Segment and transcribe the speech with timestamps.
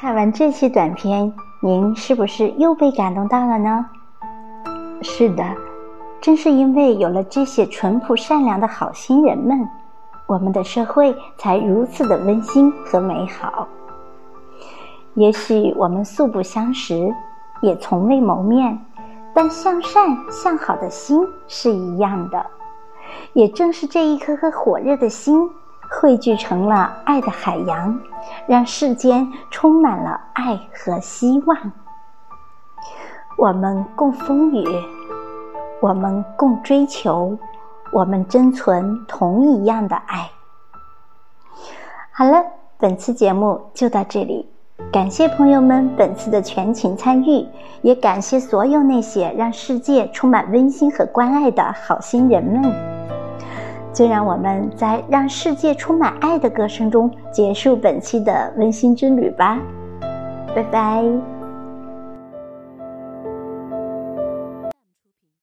[0.00, 1.30] 看完这期短片，
[1.60, 3.84] 您是不是又被感动到了呢？
[5.02, 5.44] 是的，
[6.22, 9.68] 正是因为有了这些淳朴善良的好心人们，
[10.26, 13.68] 我们的社会才如此的温馨和美好。
[15.12, 17.14] 也许我们素不相识，
[17.60, 18.82] 也从未谋面，
[19.34, 22.46] 但向善向好的心是一样的。
[23.34, 25.50] 也正是这一颗颗火热的心。
[25.90, 27.98] 汇聚成了爱的海洋，
[28.46, 31.56] 让世间充满了爱和希望。
[33.36, 34.64] 我们共风雨，
[35.80, 37.36] 我们共追求，
[37.92, 40.30] 我们珍存同一样的爱。
[42.12, 42.44] 好了，
[42.78, 44.48] 本次节目就到这里，
[44.92, 47.46] 感谢朋友们本次的全情参与，
[47.82, 52.89] 也感谢所有那些让世界充满温馨和关爱的好心人们。
[53.92, 59.58] 就让我们在让世界充满爱的歌声中结束本期的温馨之旅吧，
[60.54, 61.39] 拜拜。